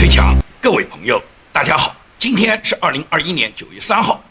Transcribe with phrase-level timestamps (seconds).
[0.00, 4.24] 推墙，各位朋友，大家好，今天是二零二一年九月三号。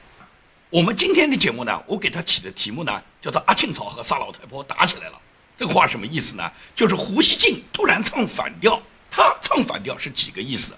[0.72, 5.22] 我们今天的节目呢，我给他起的题目呢，叫做“阿庆草和沙老太婆打起来了”。
[5.56, 6.52] 这个话什么意思呢？
[6.74, 8.82] 就是胡锡进突然唱反调，
[9.12, 10.74] 他唱反调是几个意思？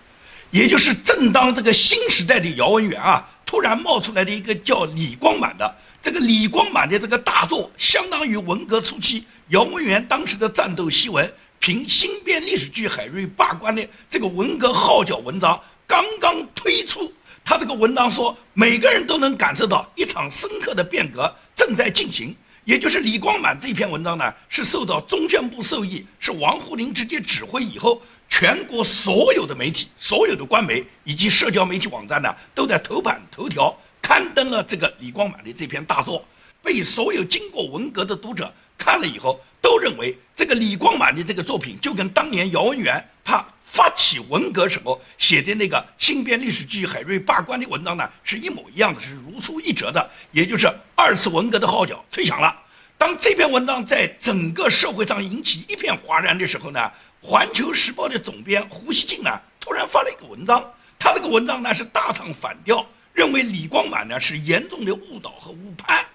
[0.50, 17.14] 也就是正当这个新时代的姚文元啊，突然冒出来的一个叫李光满的，这个李光满的这个大作，相当于文革初期姚文元当时的战斗檄文，凭新编历史剧海瑞罢官的这个文革号角文章刚刚推出。
[17.46, 22.36] 他这个文章说，每个人都能感受到一场深刻的变革正在进行。
[22.66, 36.26] 也就是李光满这篇文章呢，是受到中宣部授意，是王沪宁直接指挥以后，全国所有的媒体、所有的官媒以及社交媒体网站呢，都在头版头条刊登了这个李光满的这篇大作，
[36.64, 43.46] 被所有经过文革的读者看了以后，都认为这个李光满的这个作品就跟当年姚文元他。
[43.74, 50.12] 发起文革时候写的那个新编历史剧海瑞罢官的文章呢，是一模一样的，是如出一辙的。
[50.34, 52.54] 也就是二次文革的号角吹响了。
[52.98, 56.82] 当这篇文章在整个社会上引起一片哗然的时候呢，
[57.26, 60.62] 《环球时报》的总编胡锡进呢，突然发了一个文章。
[61.00, 66.06] 他这个文章呢是大唱反调，认为李光满呢是严重的误导和误判。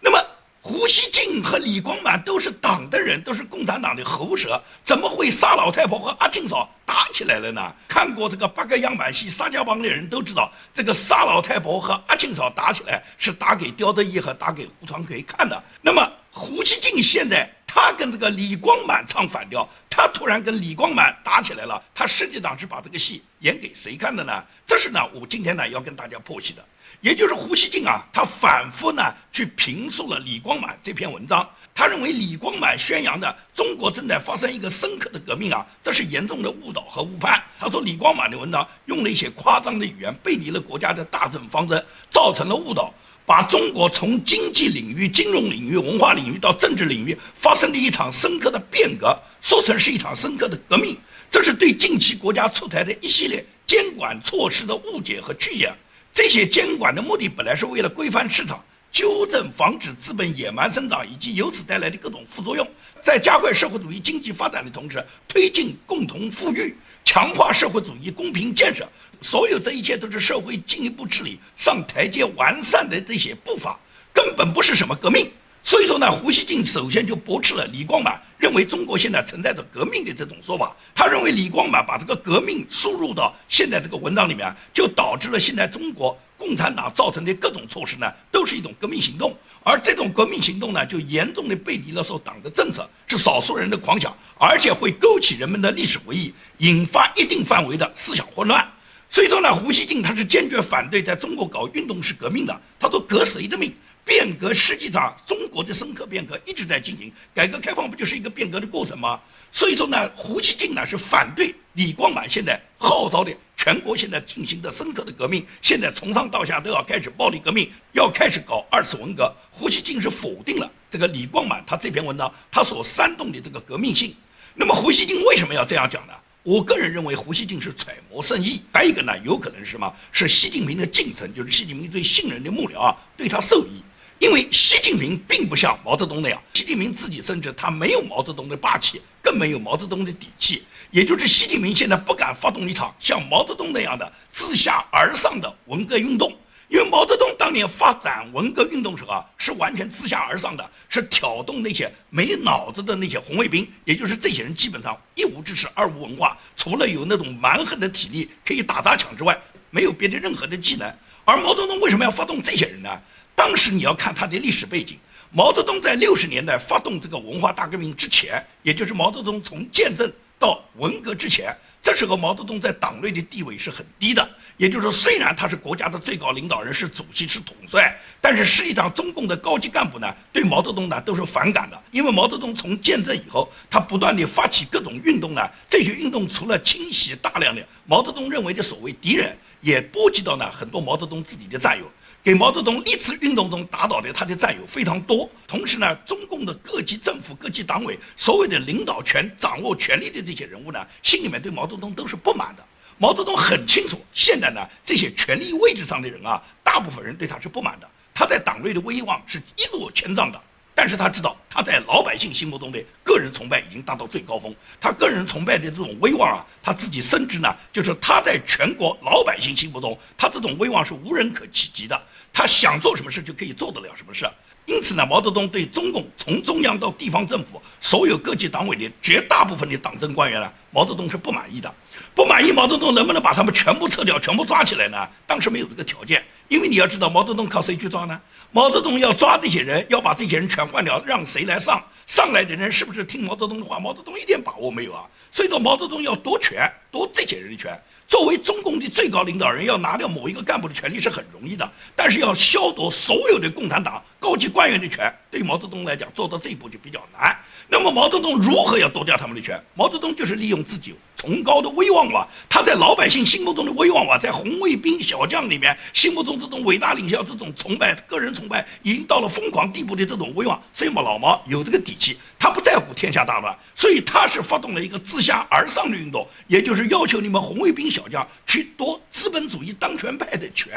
[0.00, 0.18] 那么。
[0.66, 7.74] 胡锡进和李光满都是党的人，都是共产党的喉舌，怎么会杀老太婆和阿庆嫂打起来了呢？
[7.86, 15.62] 看过这个八个样板戏《沙家浜》的人都知道，这个杀老太婆和阿庆嫂打起来是打给刁德义和打给胡传奎看的。
[15.82, 24.44] 那么胡锡进现在他跟这个李光满唱反调，他突然跟李光满打起来了，他实际上是把这个戏演给谁看的呢？
[24.64, 26.64] 这是呢，我今天呢要跟大家剖析的。
[27.00, 29.02] 也就是胡锡进啊，他反复呢
[29.32, 31.46] 去评述了李光满这篇文章。
[31.74, 37.42] 他认为李光满宣扬的中国正在发生一个深刻的革命啊，这是严重的误导和误判。
[37.58, 42.94] 他说李光满的文章用了一些夸张的语言，背离了国家的大政方针，造成了误导，
[43.26, 50.96] 把中国从经济领域、金融领域、文化领域到政治领域发生的一场深刻的变革，说成是一场深刻的革命。
[51.30, 55.72] 这是对近期国家出台的一系列监管措施的误解和曲解。
[56.12, 58.62] 这些监管的目的本来是为了规范市场、
[58.94, 62.64] 纠正、防止资本野蛮生长以及由此带来的各种副作用，
[63.02, 66.72] 在加快社会主义经济发展的同时，推进共同富裕，
[67.04, 68.88] 强化社会主义公平建设。
[69.20, 73.76] 所有这一切都是社会进一步治理、上台阶、完善的这些步伐，
[74.12, 75.28] 根本不是什么革命。
[75.64, 80.76] 所以说呢，胡锡进首先就驳斥了李光满认为中国现在存在着革命的这种说法。
[80.94, 89.36] 他认为李光满把这个革命输入到现在这个文章里面，就导致了现在中国共产党造成的各种措施呢，都是一种革命行动。
[89.62, 98.66] 而这种革命行动呢，就严重的背离了说党的政策，是少数人的狂想，而且会勾起人们的历史回忆，引发一定范围的思想混乱。
[99.08, 102.60] 所以说呢，胡锡进他是坚决反对在中国搞运动式革命的。
[102.78, 103.72] 他说：“革谁的命？”
[104.04, 107.10] 变革实际上，中国的深刻变革一直在进行。
[107.32, 109.18] 改革开放不就是一个变革的过程吗？
[109.50, 119.32] 所以说呢，胡锡进呢是反对李光满现在号召的全国现在进行的深刻的革命，现在从上到下都要开始暴力革命，要开始搞二次文革。
[119.50, 124.14] 胡锡进是否定了这个李光满他这篇文章他所煽动的这个革命性。
[124.54, 126.12] 那么胡锡进为什么要这样讲呢？
[126.42, 129.90] 我个人认为胡锡进是揣摩圣意，还有一个呢，有可能是什么？
[130.12, 133.82] 是习近平的近臣，就是习近平最信任的幕僚啊，对他授意。
[134.18, 140.62] 因为习近平并不像毛泽东那样，习近平自己甚至他没有毛泽东的霸气，更没有毛泽东的底气。
[140.90, 146.32] 也就是习近平现在不敢发动一场像毛泽东那样的自下而上的文革运动，
[146.68, 159.36] 因为毛泽东当年发展文革运动时候啊，是完全自下而上的，是挑动那些没脑子的那些红卫兵，也就是这些人基本上一无知识，二无文化，除了有那种蛮横的体力可以打砸抢之外，
[159.70, 160.88] 没有别的任何的技能。
[161.24, 162.88] 而毛泽东为什么要发动这些人呢？
[163.34, 164.96] 当时你要看他的历史背景，
[165.36, 170.08] 毛泽东在六十年代发动这个文化大革命之前，也就是毛泽东从建政
[170.38, 171.52] 到文革之前，
[171.82, 174.24] 这时候毛泽东在党内的地位是很低的。
[174.58, 181.82] 也就是说，虽然他是国家的最高领导人，是主席，是统帅，但是实际上中共的高级干部呢，对毛泽东呢都是反感的。
[181.90, 191.90] 因为毛泽东从建政以后，他不断地发起各种运动呢，这些运动除了清洗大量的毛泽东认为的所谓敌人，也波及到呢很多毛泽东自己的战友。
[192.24, 202.64] 给毛泽东历次运动中打倒的他的战友非常多，同时呢，中共的各级政府、各级党委所谓的领导权、掌握权力的这些人物呢，心里面对毛泽东都是不满的。
[202.96, 210.40] 毛泽东很清楚，现在呢，这些权力位置上的人啊，大部分人对他是不满的，他在党内的威望是一落千丈的。
[210.74, 222.00] 但是他知道他在老百姓心目中的个人崇拜已经达到最高峰，他个人崇拜的这种威望啊，他自己深知呢，就是他在全国老百姓心目中，他这种威望是无人可企及的，
[222.32, 224.26] 他想做什么事就可以做得了什么事。
[224.66, 231.72] 因此呢，毛泽东对中共从中央到地方政府所有各级党委的绝大部分的党政官员呢，毛泽东是不满意的。
[232.14, 235.08] 不满意，毛泽东能不能把他们全部撤掉、全部抓起来呢？
[235.26, 238.20] 当时没有这个条件，因为你要知道，毛泽东靠谁去抓呢？
[238.52, 241.82] 毛泽东要抓这些人，要把这些人全换掉，让谁来上？
[242.06, 243.78] 上来的人是不是听毛泽东的话？
[243.78, 245.04] 毛泽东一点把握没有啊！
[245.32, 247.80] 所以说，毛泽东要夺权，夺这些人的权。
[248.06, 257.36] 作为中共的最高领导人，要拿掉某一个干部的权利是很容易的，但是要消夺所有的共产党高级官员的权，对毛泽东来讲做到这一步就比较难。
[257.68, 259.60] 那么毛泽东如何要夺掉他们的权？
[259.74, 260.94] 毛泽东就是利用自己
[261.24, 280.74] 崇高的威望吧，他在老百姓心目中的威望吧，在红卫兵小将里面心目中这种伟大领袖这种崇拜，个人崇拜已经到了疯狂地步的这种威望，所以嘛，老毛有这个底气，他不在乎天下大乱，所以他是发动了一个自下而上的运动，也就是要求你们红卫兵小将去夺资本主义当权派的权。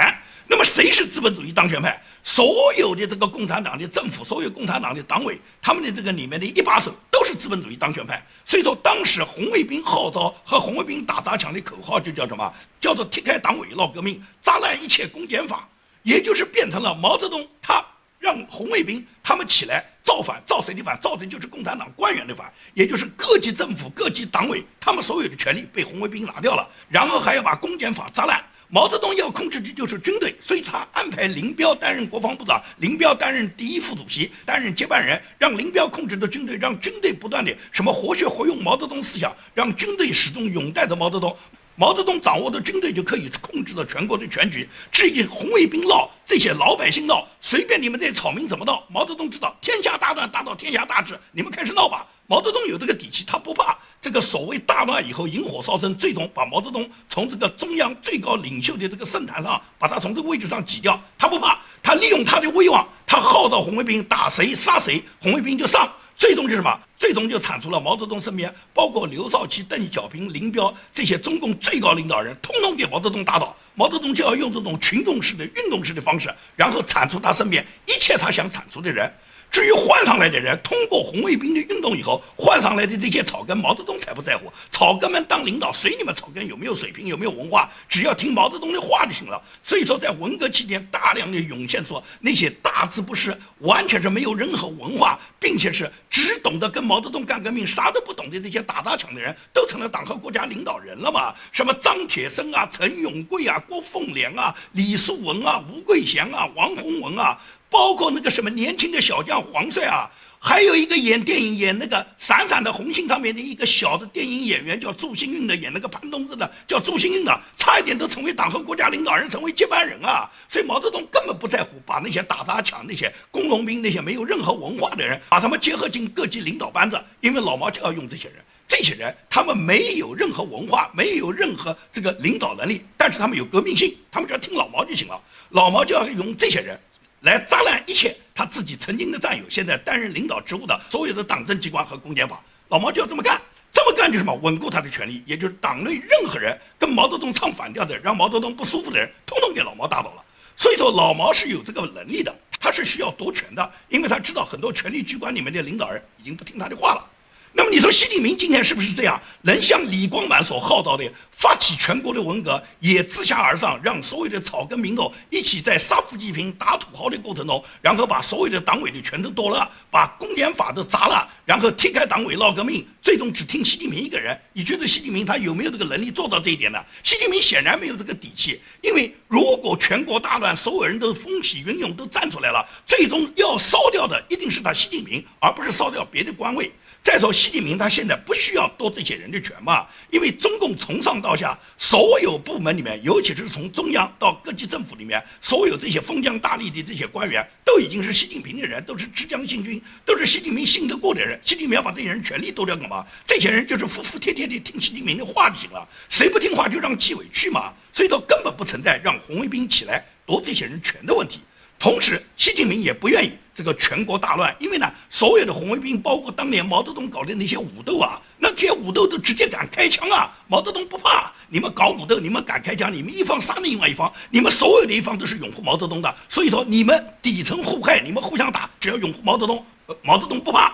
[0.49, 2.01] 那么谁是资本主义当权派？
[2.23, 8.25] 所有的这个共产党的政府，所有共产党的党委，他们的这个里面的一把手都是资本主义当权派。
[8.45, 12.53] 所以说，当时红卫兵号召和红卫兵打砸抢的口号就叫什么？
[12.79, 15.67] 叫做踢开党委闹革命，砸烂一切公检法，
[16.03, 17.83] 也就是变成了毛泽东他
[18.19, 20.99] 让红卫兵他们起来造反，造谁的反？
[20.99, 28.43] 造的就是共产党官员的反，也就是各级政府、各级党委他们所有的权利被红卫兵拿掉了，然后还要把公检法砸烂。
[28.69, 41.33] 毛泽东要控制的就是军队，所以他安排林彪担任国防部长，林彪担任第一副主席，担任接班人，让林彪控制的军队，让军队不断的什么活学活用毛泽东思想，让军队始终拥戴着毛泽东，
[41.75, 44.67] 毛泽东掌握的军队就可以控制了全国的全局。
[44.91, 52.05] 至于红卫兵闹，这些老百姓闹，随便你们这草民怎么闹，毛泽东知道天下大乱，大到天下大治，你们开始闹吧。
[52.29, 66.77] 毛泽东有这个底气，他不怕这个所谓大乱以后引火烧身，最终把毛泽东从这个中央最高领袖的这个圣坛上，把他从这个位置上挤掉，他不怕，他利用他的威望，他号召红卫兵打谁杀谁，红卫兵就上，最终就是什么？
[66.99, 79.09] 最终就铲除了毛泽东身边包括刘少奇、邓小平、林彪这些中共最高领导人，通通给毛泽东打倒，毛泽东就要用这种群众式的、运动式的方式，然后铲除他身边一切他想铲除的人。
[79.49, 84.51] 至于换上来的人，通过红卫兵的运动以后换上来的这些草根，毛泽东才不在乎。
[84.71, 89.41] 草根们当领导，随你们草根有没有水平，有没有文化，只要听毛泽东的话就行了。
[89.63, 101.33] 所以说，在文革期间，大量的涌现出那些大字不识、完全是没有任何文化，并且是只懂得跟毛泽东干革命，啥都不懂的这些打砸抢的人，都成了党和国家领导人了嘛？
[101.51, 107.39] 什么张铁生啊、陈永贵啊、郭凤莲啊、李树文啊、吴桂祥啊、王洪文啊。
[107.69, 110.09] 包括那个什么年轻的小将黄帅啊，
[110.39, 120.29] 还有一个演电影演那个《闪闪的红星》上面的一个小的电影演员叫祝星运的，演那个潘冬子的叫祝星运的，差一点都成为党和国家领导人，成为接班人啊！
[120.47, 128.35] 所以毛泽东根本不在乎把那些打砸抢那些工农兵那些没有任何文化的人，把他们结合进各级领导班子，因为老毛就要用这些人。
[128.69, 135.19] 这些人他们没有任何文化，没有任何这个领导能力，但是他们有革命性，他们只要听老毛就行了。
[135.51, 136.77] 老毛就要用这些人。
[137.21, 143.41] 来砸烂一切他自己曾经的战友，现在担任领导职务的所有的党政机关和公检法，老毛就要这么干，
[143.73, 144.33] 这么干就是什么？
[144.35, 150.23] 稳固他的权利，也就是党内任何人跟毛泽东唱反调的，让毛泽东不舒服的人，通通给老毛打倒了。
[150.55, 157.09] 所以说，老毛是有这个能力的，他是需要夺权的，因为他知道很多权力机关里面的领导人已经不听他的话了。
[157.57, 159.19] 那么你说习近平今天是不是这样？
[159.41, 174.37] 能像李光满所号召的，发起全国的文革，也自下而上，让所有的草根民众一起在杀富济贫、打土豪的过程中，然后把所有的党委的全都夺了，把公检法都砸了，然后踢开党委闹革命，最终只听习近平一个人？
[174.51, 176.85] 你觉得习近平他有没有这个能力做到这一点呢？
[177.05, 186.69] 习近平显然没有这个底气，因为如果全国大乱，所有人都风起云涌都站出来了，最终要烧掉的一定是他习近平，而不是烧掉别的官位。
[187.01, 189.87] 再说，习近平他现在不需要夺这些人的权嘛？
[190.11, 201.36] 因为中共从上到下所有部门里面，尤其是从中央到各级政府里面，所有这些封疆大吏的这些官员，都已经是习近平的人，都是浙江信军，都是习近平信得过的人。
[201.43, 203.05] 习近平要把这些人权力夺掉干嘛？
[203.25, 205.87] 这些人就是服服帖帖的听习近平的话就行了。
[206.09, 207.73] 谁不听话就让纪委去嘛。
[207.93, 211.39] 所以说根本不存在让红卫兵起来夺这些人权的问题。
[211.79, 220.35] 同时，习近平也不愿意这个全国大乱，因为呢，所有的红卫兵，包括当年毛泽东搞的那些武斗啊，那这些武斗都直接敢开枪啊！
[220.47, 229.63] 毛泽东不怕你们搞武斗，你们敢开枪，你们一方杀另外一方，你们所有的一方都是拥护毛泽东的，所以说你们底层互害，你们互相打，只要拥护毛泽东，
[230.01, 230.73] 毛泽东不怕。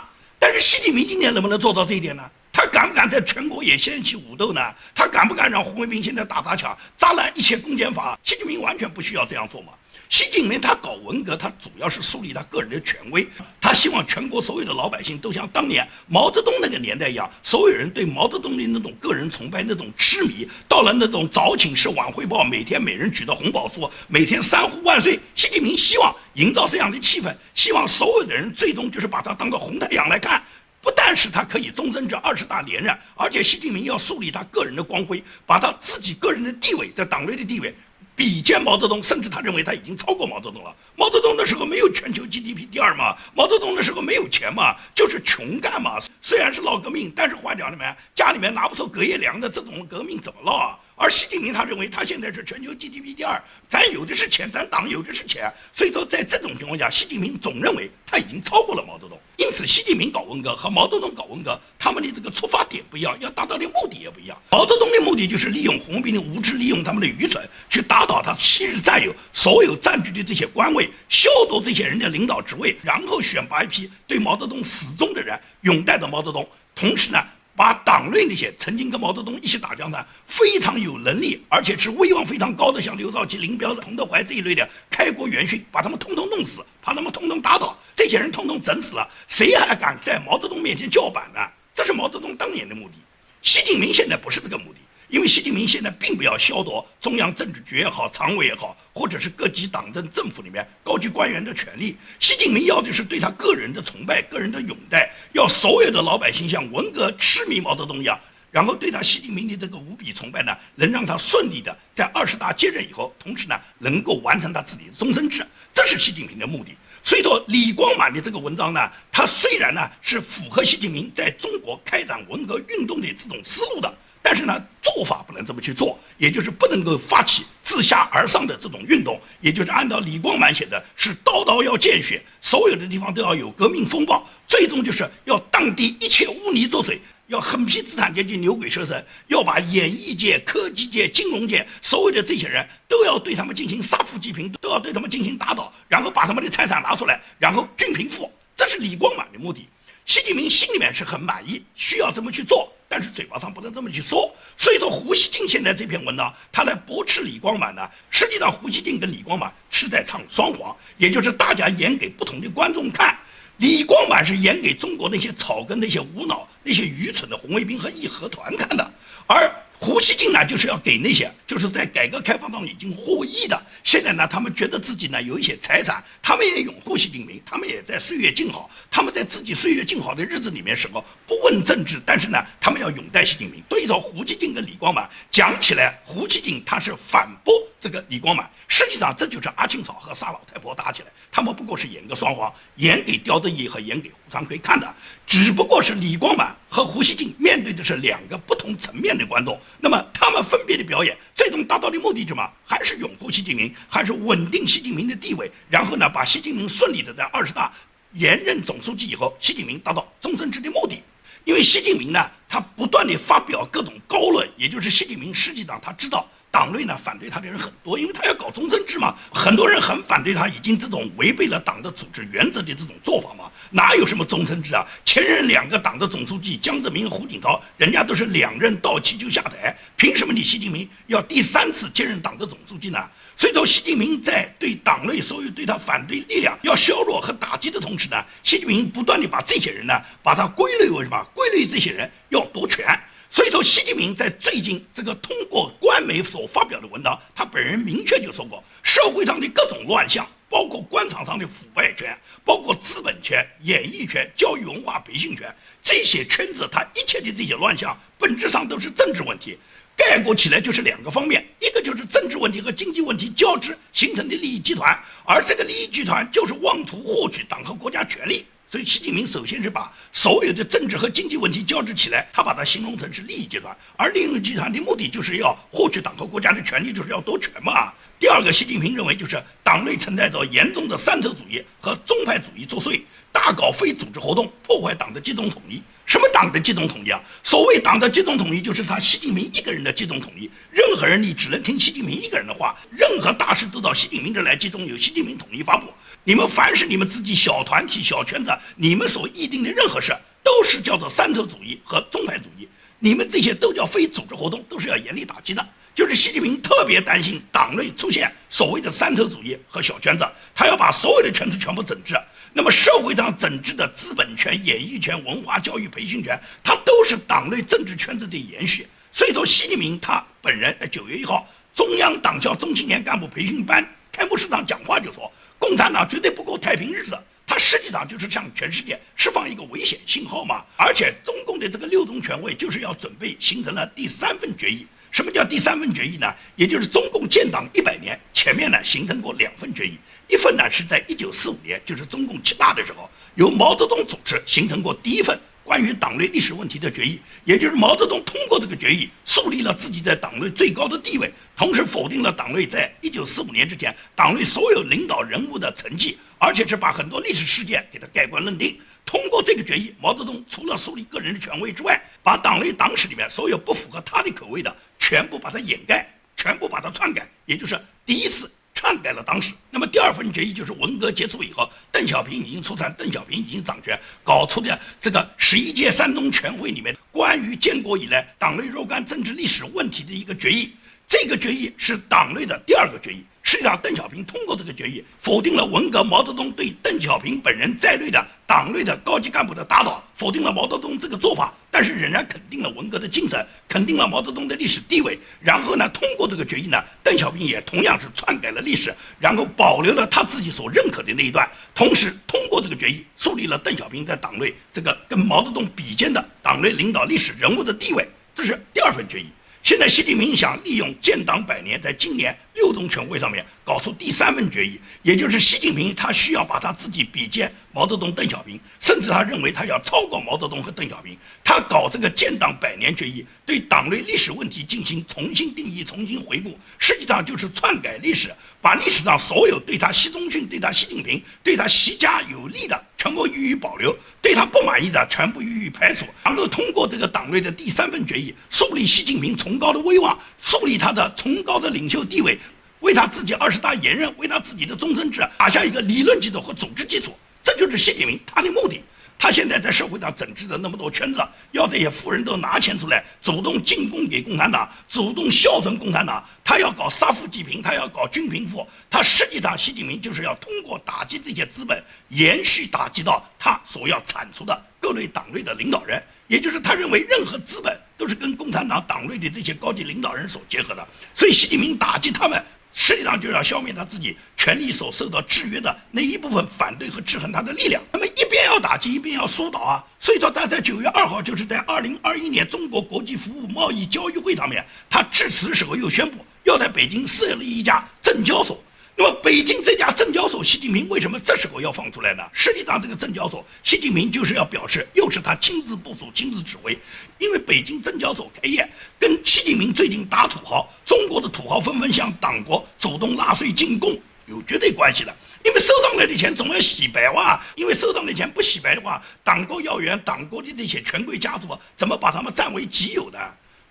[0.53, 2.23] 而习近平今年能不能做到这一点呢？
[2.51, 4.61] 他敢不敢在全国也掀起武斗呢？
[4.93, 8.15] 他敢不敢让胡卫兵现在打砸抢、砸烂一切公检法？
[8.23, 9.73] 习近平完全不需要这样做嘛。
[10.13, 13.27] 习近平他搞文革，他主要是树立他个人的权威，
[13.59, 25.19] 他希望全国所有的老百姓都像当年毛泽东那个年代一样，所有人对毛泽东的那种个人崇拜、那种痴迷，到了那种早请示晚汇报，每天每人举着红宝书，每天三呼万岁。
[25.33, 30.43] 习近平希望营造这样的气氛，希望所有的人最终就是把他当个红太阳来看，
[30.79, 37.73] 不但是他可以终身这二十大连任，而且习近平要树立他个人的光辉，把他自己个人的地位在党内的地位。
[38.15, 40.75] 比肩毛泽东，甚至他认为他已经超过毛泽东了。
[40.95, 45.99] 毛泽东那时候没有全球 GDP 第二嘛，毛泽东那时候没有钱嘛，就是穷干嘛。
[46.21, 50.79] 虽然是闹革命，但是话讲里面家里面拿不出隔夜粮的这种革命怎么闹啊？
[50.95, 55.51] 而习近平他认为他现在是全球 GDP 第二，咱有的是钱，咱党有的是钱。
[55.73, 59.19] 所以说在这种情况下，习近平总认为他已经超过了毛泽东。
[59.37, 64.37] 因此，习近平搞文革和毛泽东搞文革，他们的这个出发点不一样，要达到的目的也不一样。
[64.51, 76.47] 毛泽东的目的就是利用红卫兵的无知，利用他们的愚蠢，去打倒他昔日战友，所有占据的这些官位，削夺这些人的领导职位，然后选拔一批对毛泽东死忠的人，拥戴着毛泽东。
[76.75, 77.19] 同时呢。
[77.55, 91.39] 把党内那些曾经跟毛泽东一起打仗的、非常有能力，而且是威望非常高的，像刘少奇、林彪、彭德怀这一类的开国元勋，把他们通通弄死，把他们通通打倒，这些人通通整死了，谁还敢在毛泽东面前叫板呢？
[91.75, 92.95] 这是毛泽东当年的目的。
[93.41, 94.79] 习近平现在不是这个目的。
[95.13, 101.95] 因为习近平现在并不要削夺中央政治局也好、常委也好，或者是各级党政政府里面高级官员的权利。
[102.19, 116.75] 习近平要的是对他个人的崇拜、个人的拥戴，要所有的老百姓像文革痴迷毛泽东一样，然后对他习近平的这个无比崇拜呢，能让他顺利的在二十大接任以后，同时呢能够完成他自己的终身制，这是习近平的目的。
[117.03, 123.95] 所以说，李光满的这个文章呢，他虽然呢是符合习近平在中国开展文革运动的这种思路的。
[124.25, 149.67] 但是呢，做法不能这么去做，也就是不能够发起自下而上的这种运动，也就是按照李光满写的，是刀刀要见血，所有的地方都要有革命风暴，最终就是要荡涤一切污泥浊水，要狠批资产阶级牛鬼蛇神，要把演艺界、科技界、金融界所有的这些人都要对他们进行杀富济贫，都要对他们进行打倒，然后把他们的财产拿出来，然后均贫富，这是李光满的目的。
[150.05, 152.71] 习近平心里面是很满意，需要这么去做。
[152.93, 157.89] 但是嘴巴上不能这么去说，所以说胡锡进现在这篇文章，他来驳斥李光满呢。
[158.11, 163.17] 实际上，胡锡进跟李光满是在唱双簧，也就是大家演给不同的观众看。
[163.57, 168.93] 李光满是演给中国那些草根、那些无脑、那些愚蠢的红卫兵和义和团看的，
[169.25, 169.51] 而。
[169.83, 183.61] 胡锡进呢，就是要给那些就是在改革开放中已经获益的，现在呢，他们觉得自己呢有一些财产，他们也拥护习近平，他们也在岁月静好，他们在自己岁月静好的日子里面什么不问政治，但是呢，他们要拥戴习近平。
[183.69, 194.95] 所以说，胡锡进跟李光满讲起来，胡锡进他是反驳这个李光满，实际上这就是阿庆嫂和沙老太婆打起来，他们不过是演个双簧，演给刁德义和演给胡长奎看的，
[195.27, 199.59] 只不过是李光满和胡锡进面对的是两个不同层面的观众。
[199.81, 202.49] 那么他们分别的表演，最终达到的目的什么？
[202.65, 205.51] 还是拥护习近平，还是稳定习近平的地位？
[205.69, 207.69] 然后呢，把习近平顺利的在二十大
[208.11, 211.03] 连任总书记以后，习近平达到终身制的目的。
[211.43, 216.25] 因为习近平呢，他不断地发表各种高论，也就是习近平实际上他知道。
[216.53, 224.85] 党内呢反对他的人很多，因为他要搞终身制嘛，很多人很反对他，已经这种违背了党的组织原则的这种做法嘛，哪有什么终身制啊？
[225.03, 232.99] 前任两个党的总书记江泽民、胡锦涛，人家都是两任到期就下台，凭什么你习近平要第三次接任党的总书记呢？
[233.35, 241.19] 所以说，习近平在对党内所有对他反对力量要削弱和打击的同时呢，习近平不断的把这些人呢，把他归类为什么？
[241.33, 242.85] 归类这些人要夺权。
[243.33, 259.57] 所以说，习近平在最近这个通过官媒所发表的文章，他本人明确就说过，社会上的各种乱象，包括官场上的腐败权，包括资本权、演艺权、教育文化培训权这些圈子，他一切的这些乱象，本质上都是政治问题。
[259.97, 268.45] 概括起来就是两个方面，一个就是政治问题和经济问题交织形成的利益集团，而这个利益集团就是妄图获取党和国家权力。
[268.73, 277.93] 所以，习近平首先是把所有的政治和经济问题交织起来，他把它形容成是利益集团，而利益集团的目的就是要获取党和国家的权利，就是要夺权嘛。
[278.19, 285.79] 第二个，习近平认为就是党内存在着严重的山头主义和宗派主义作祟，大搞非组织活动，破坏党的集中统一。
[286.13, 287.19] 什么党的集中统一啊？
[287.41, 290.47] 所谓党的集中统一，就是他习近平一个人的集中统一。
[290.69, 295.87] 任何人你只能听习近平一个人的话，任何大事都到习近平这来集中，由习近平统一发布。
[296.23, 302.69] 你们凡是你们自己小团体、小圈子，你们所议定的任何事，都是叫做三头主义和宗派主义。
[302.99, 305.67] 你们这些都叫非组织活动，都是要严厉打击的。
[305.95, 312.15] 就是习近平特别担心党内出现所谓的三头主义和小圈子，他要把所有的圈子全部整治。
[312.55, 318.85] 那么社会上整治的资本权、演艺权、文化教育培训权，它都是党内政治圈子的延续。
[319.11, 327.17] 所以说，习近平他本人在九月一号中央党校中青年干部培训班开幕式上讲话就说，共产党绝对不过太平日子。
[327.45, 330.63] 他实际上就是向全世界释放一个危险信号嘛。
[330.77, 334.87] 而且中共的这个六中全会就是要准备形成了第三份决议。
[335.13, 336.33] 什么叫第三份决议呢？
[336.55, 339.95] 也就是中共建党一百年前面呢形成过两份决议，
[340.27, 358.77] 一份呢是在一九四五年，就是中共七大的时候，由毛泽东主持形成过第一份关于党内历史问题的决议，也就是毛泽东通过这个决议树立了自己在党内最高的地位，同时否定了党内在一九四五年之前党内所有领导人物的成绩，而且是把很多历史事件给他盖棺论定。
[359.05, 364.75] 通过这个决议，毛泽东除了树立个人的权威之外，把党内党史里面所有不符合他的口味的。
[364.99, 366.07] 全部把它掩盖，
[366.37, 369.51] 全部把它篡改，也就是第一次篡改了党史。
[369.69, 380.73] 那么第二份决议就是文革结束以后，邓小平已经出山，邓小平已经掌权，搞出的这个十一届三中全会里面关于建国以来党内若干政治历史问题的一个决议。
[381.13, 383.23] 这个决议是党内的第二个决议。
[383.43, 395.19] 实际上，邓小平通过这个决议，否定了文革毛泽东对邓小平本人在内的党内的高级干部的打倒，否定了毛泽东这个做法，但是仍然肯定了文革的精神，肯定了毛泽东的历史地位。
[395.39, 408.09] 然后呢，通过这个决议呢，邓小平也同样是篡改了历史，然后保留了他自己所认可的那一段，同时通过这个决议，树立了邓小平在党内这个跟毛泽东比肩的党内领导历史人物的地位。
[408.33, 409.27] 这是第二份决议。
[409.63, 421.17] 现在习近平想利用建党百年，在今年六中全会上面搞出第三份决议，也就是习近平他需要把他自己比肩毛泽东、邓小平，甚至他认为他要超过毛泽东和邓小平。
[421.43, 432.85] 他搞这个建党百年决议，对党内历史问题进行重新定义、重新回顾，实际上就是篡改历史，把历史上所有对他习仲勋、对他习近平、对他习家有利的。
[432.95, 442.39] 全部予以保留，对他不满意的全部予以排除，然后通过这个党内的第三份决议，树立习近平崇高的威望，树立他的崇高的领袖地位，
[442.79, 447.13] 为他自己二十大连任，为他自己的终身制打下一个理论基础和组织基础，
[447.57, 448.81] 这就是习近平他的目的。
[449.15, 456.21] 他现在在社会上整治的那么多圈子，要这些富人都拿钱出来，主动进贡给共产党，主动孝顺共产党。
[456.43, 458.67] 他要搞杀富济贫，他要搞均贫富。
[458.89, 466.03] 他实际上，习近平就是要通过打击这些资本，延续打击到他所要铲除的各类党内的领导人。
[466.27, 470.85] 也就是他认为，任何资本都是跟共产党党内的这些高级领导人所结合的。
[471.15, 472.43] 所以，习近平打击他们。
[472.73, 477.81] 实际上就是要消灭他自己权力所受到制约的那一部分反对和制衡他的力量。
[477.93, 479.83] 那么一边要打击，一边要疏导啊。
[479.99, 488.61] 所以说他在九月二号，就是在二零二一年中国国际服务贸易交易会上面，他致辞时候又宣布要在北京设立一家证交所。
[488.95, 492.21] 那么北京这家证交所，习近平为什么这时候要放出来呢？
[492.31, 496.77] 实际上，这个证交所，习近平就是要表示，又是他亲自部署、亲自指挥。
[497.17, 498.69] 因为北京证交所开业，
[499.03, 505.13] 跟习近平最近打土豪，中国的土豪纷纷向党国主动纳税进贡有绝对关系的。
[505.43, 513.19] 因为收上来的钱总要洗白哇，因为收上来的钱不洗白的话，党国要员、党国的这些权贵家族怎么把他们占为己有的？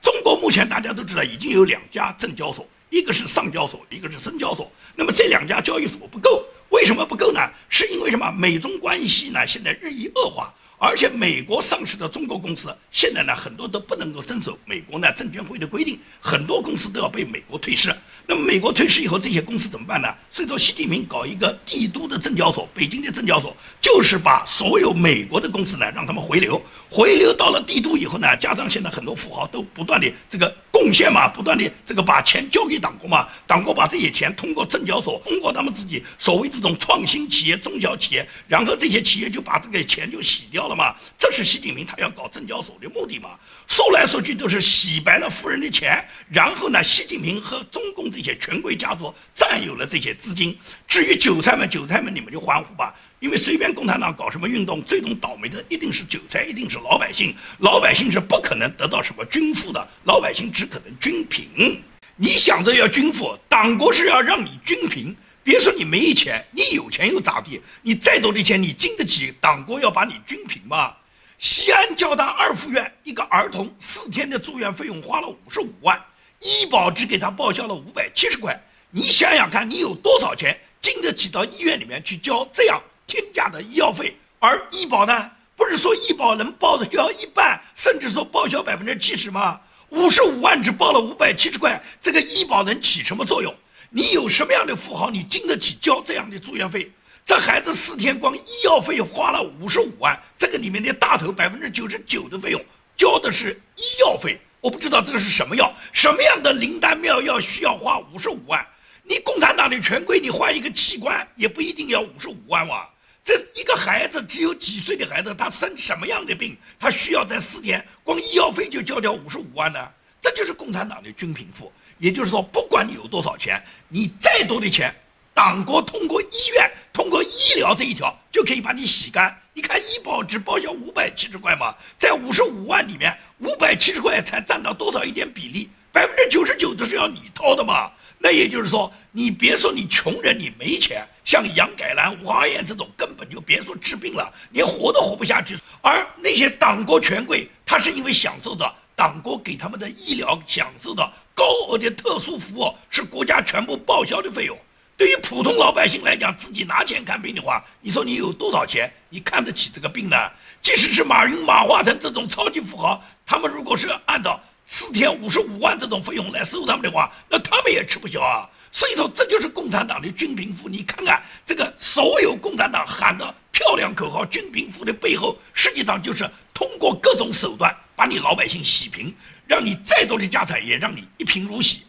[0.02, 2.68] 中国目前大家都知道，已经有两家证交所。
[2.90, 4.70] 一个是上交所，一个是深交所。
[4.94, 7.40] 那么这两家交易所不够，为什么不够呢？
[7.70, 8.30] 是因为什么？
[8.32, 9.46] 美中关系呢？
[9.46, 10.52] 现在日益恶化。
[10.84, 17.94] 而且美国上市的中国公司现在呢，很多都不能够遵守美国呢证监会的规定，很多公司都要被美国退市。
[18.26, 20.12] 那么美国退市以后，这些公司怎么办呢？
[20.28, 40.74] 所以说，习近平搞一个帝都的证交所，北京的证交所，就是把所有美国的公司呢，让他们回流，回流到了帝都以后呢，加上现在很多富豪都不断的这个贡献嘛，不断的这个把钱交给党国嘛，党国把这些钱通过证交所，通过他们自己所谓这种创新企业、中小企业，然后这些企业就把这个钱就洗掉了。
[40.74, 43.38] 嘛，这是习近平他要搞证交所的目的嘛？
[43.68, 50.58] 说来说去都是洗白了富人的钱，然后呢，习近平和中共这些权贵家族占有了这些资金。
[50.88, 57.32] 至于韭菜们，韭菜们你们就欢呼吧，因为随便共产党搞什么运动，最终倒霉的一定是韭菜，一定是老百姓。
[57.60, 61.80] 老百姓是不可能得到什么均富的，老百姓只可能均贫。
[62.16, 65.14] 你想着要均富，党国是要让你均贫。
[65.44, 67.60] 别说你没钱，你有钱又咋地？
[67.82, 70.92] 你再多的钱，你经得起党国要把你均贫吗？
[71.38, 75.96] 西安交大二附院一个儿童四天的住院费用花了五十五万，
[76.40, 78.60] 医保只给他报销了五百七十块。
[78.90, 82.82] 你想想看，你有多少钱经得起到医院里面去交这样
[83.12, 84.16] 天价的医药费？
[84.38, 89.60] 而医保呢，不是说医保能报的销一半，甚至说报销百分之七十吗？
[89.90, 93.54] 五十五万只报了五百七十块，这个医保能起什么作用？
[93.90, 96.90] 你有什么样的富豪，你经得起交这样的住院费？
[97.26, 102.64] 这孩子四天光医药费花了五十五万，这个里面的大头百分之九十九的费用
[102.96, 104.40] 交的是医药费。
[104.62, 108.66] 我不知道这个是什么药，什么样的灵丹妙药需要花五十五万？
[109.02, 112.88] 你共产党的权贵，你换一个器官也不一定要五十五万哇。
[113.24, 119.78] 这一个孩子只有几岁的孩子，他生什么样的病，他需要在四天光医药费就交掉五十五万呢？
[120.20, 121.72] 这就是共产党的均贫富。
[121.98, 124.92] 也就是说，不管你有多少钱，你再多的钱，
[125.32, 129.40] 党国通过医院、通过医疗这一条就可以把你洗干。
[129.54, 135.68] 你看医保只报销五百七十块嘛，在五十五万里面，五百七十块才占到多少一点比例？
[135.92, 137.90] 百分之九十九都是要你掏的嘛。
[138.22, 145.58] 那也就是说，你别说你穷人，你没钱，像杨改兰、吴华燕这种，根本就别说治病了，连活都活不下去。
[145.80, 151.12] 而那些党国权贵，他是因为享受着党国给他们的医疗，享受的。
[151.34, 154.56] 高额的特殊服务是国家全部报销的费用，
[154.96, 160.16] 对于普通老百姓来讲，自己拿钱看病的话，你说你有多少钱，你看得起这个病呢？
[160.60, 168.48] 即使是马云、马化腾这种超级富豪，他们如果是按照四天五十五万这种费用来收他们的话，那他们也吃不消啊。
[168.70, 170.68] 所以说，这就是共产党的均贫富。
[170.68, 179.14] 你看看这个所有共产党喊的漂亮口号“均贫富”的背后，实际上就是通过各种手段把你老百姓洗贫。
[179.44, 181.82] 让你再多的家产也让你一贫如洗。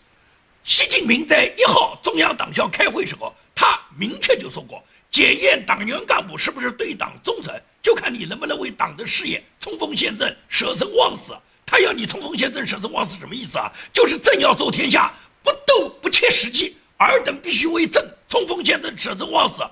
[0.65, 11.31] 习近平在一号中央党校开会时候，他明确就说过，检验党员干部是不是对党忠诚，就看你能不能为党的事业冲锋陷阵、舍生忘死。
[11.73, 13.73] 他要你冲锋陷阵、舍生忘死什么意思啊？
[13.91, 19.63] 就是政要做天下，不斗不切实际，尔等必须为政冲锋陷阵、舍生忘死。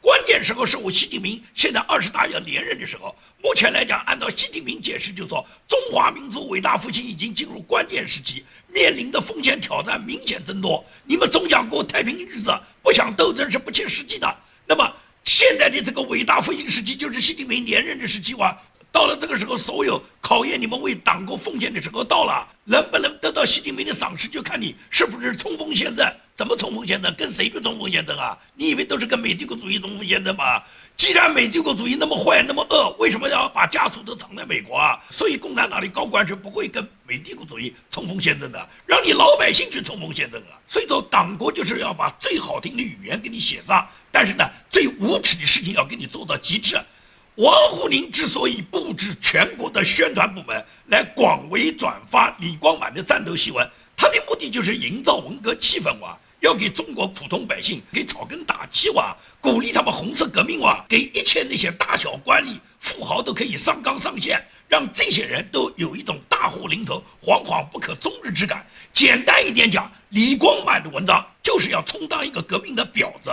[0.00, 3.12] 关键时候是我习近平现在二十大要连任的时候。
[3.42, 10.84] 目前来讲，按照习近平解释，就说中华民族伟大复兴已经进入关键时期，面临的风险挑战明显增多。
[11.06, 14.32] 你们总想过太平日子，不想斗争是不切实际的。
[14.64, 14.88] 那么
[15.24, 18.56] 现在的这个伟大复兴时期，就是习近平连任的时期哇。
[18.90, 26.06] 到了这个时候，所有考验你们为党国奉献的时候到了，能不能得到习近平的赏识，就看你是不是冲锋陷阵。
[26.34, 27.12] 怎么冲锋陷阵？
[27.16, 28.36] 跟谁去冲锋陷阵啊？
[28.54, 30.62] 你以为都是跟美帝国主义冲锋陷阵吗？
[30.96, 34.98] 既然美帝国主义那么坏那么恶，为什么要把家属都藏在美国啊？
[35.10, 40.58] 所以共产党的高官是不会跟美帝国主义冲锋陷阵的，让你老百姓去冲锋陷阵啊！
[40.66, 46.76] 所以说党国就是要把最好听的语言给你写上，但是呢，最无耻的事情要给你做到极致。
[47.38, 56.18] 王沪宁之所以布置全国的宣传部门来广为转发李光满的战斗檄文，他的目的就是营造文革气氛哇。
[56.40, 68.66] 要给中国普通百姓给草根打气哇，鼓励他们红色革命哇，给一切那些大小官吏、富豪都可以上纲上线，让这些人都有一种大祸临头、惶惶不可终日之感。
[68.92, 73.30] 简单一点讲，李光满的文章就是要充当一个革命的婊子，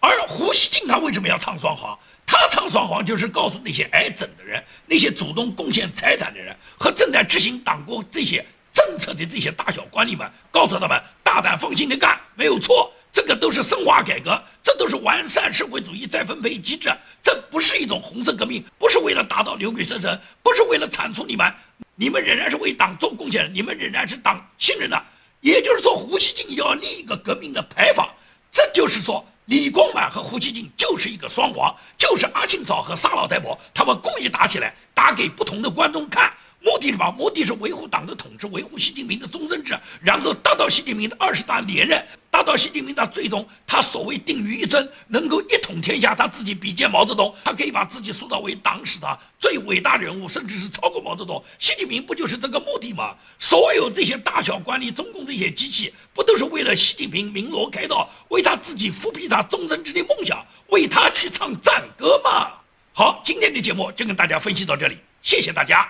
[0.00, 1.98] 而胡锡进他为什么要唱双簧？
[2.26, 8.44] 他唱双簧就是告诉那些挨整的人、那些主动贡献财产的人和正在执行党国这些。
[8.76, 21.50] 政策的这些大小官吏们，告诉他们大胆放心的干，没有错，这个都是深化改革，这都是完善社会主义再分配机制，这不是一种红色革命，不是为了达到牛鬼蛇神，不是为了铲除你们，
[21.94, 25.02] 你们仍然是为党做贡献，你们仍然是党信任的。
[25.40, 28.06] 也就是说，胡锡进要立一个革命的牌坊，
[28.52, 36.32] 这就是说，李光满和胡锡进就是一个双簧，就是阿庆嫂和沙老太婆，他们故意打起来，打给不同的观众看。
[36.60, 37.10] 目的是吧？
[37.10, 51.42] 目的是维护党的统治，维护习近平的终身制，然后达到习近平的二十大连任，达到习近平他最终他所谓定于一尊，能够一统天下，他自己比肩毛泽东，他可以把自己塑造为党史上最伟大人物，甚至是超过毛泽东。
[51.58, 53.14] 习近平不就是这个目的吗？
[53.38, 62.50] 所有这些大小官吏、中共这些机器，不都是为了习近平鸣锣开道，为他自己复辟他终身制的梦想，为他去唱赞歌吗？
[62.92, 65.88] 好，今天的节目就跟大家分析到这里，谢谢大家。